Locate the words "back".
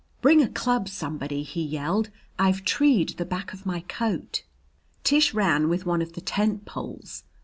3.23-3.53